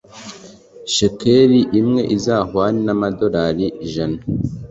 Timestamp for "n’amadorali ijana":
2.85-4.19